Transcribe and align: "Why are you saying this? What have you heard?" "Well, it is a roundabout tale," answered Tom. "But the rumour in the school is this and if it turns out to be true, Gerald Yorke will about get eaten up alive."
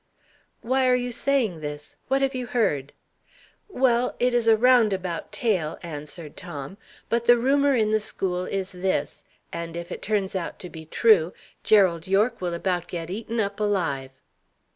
"Why 0.61 0.87
are 0.87 0.95
you 0.95 1.11
saying 1.11 1.59
this? 1.59 1.95
What 2.07 2.23
have 2.23 2.33
you 2.33 2.47
heard?" 2.47 2.93
"Well, 3.67 4.15
it 4.17 4.33
is 4.33 4.47
a 4.47 4.57
roundabout 4.57 5.31
tale," 5.31 5.77
answered 5.83 6.35
Tom. 6.35 6.79
"But 7.07 7.25
the 7.25 7.37
rumour 7.37 7.75
in 7.75 7.91
the 7.91 7.99
school 7.99 8.45
is 8.45 8.71
this 8.71 9.23
and 9.53 9.75
if 9.77 9.91
it 9.91 10.01
turns 10.01 10.35
out 10.35 10.57
to 10.61 10.71
be 10.71 10.85
true, 10.85 11.33
Gerald 11.63 12.07
Yorke 12.07 12.41
will 12.41 12.55
about 12.55 12.87
get 12.87 13.11
eaten 13.11 13.39
up 13.39 13.59
alive." 13.59 14.19